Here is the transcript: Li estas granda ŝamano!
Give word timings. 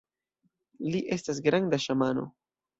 Li 0.87 1.03
estas 1.17 1.43
granda 1.51 1.83
ŝamano! 1.87 2.29